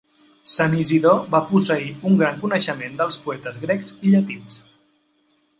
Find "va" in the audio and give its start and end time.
1.35-1.41